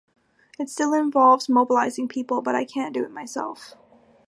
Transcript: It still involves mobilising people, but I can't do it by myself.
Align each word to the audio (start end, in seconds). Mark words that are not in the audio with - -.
It 0.57 0.67
still 0.67 0.95
involves 0.95 1.47
mobilising 1.47 2.07
people, 2.07 2.41
but 2.41 2.55
I 2.55 2.65
can't 2.65 2.91
do 2.91 3.03
it 3.03 3.09
by 3.09 3.13
myself. 3.21 3.75